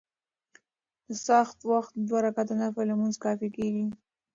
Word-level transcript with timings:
د 1.07 1.09
څاښت 1.25 1.57
وخت 1.71 1.93
دوه 2.07 2.19
رکعته 2.25 2.53
نفل 2.61 2.83
لمونځ 2.91 3.15
کافي 3.25 3.49
کيږي. 3.55 3.85